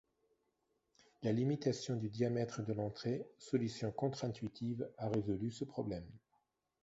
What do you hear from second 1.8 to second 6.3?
du diamètre de l’entrée, solution contre-intuitive, a résolu ce problème.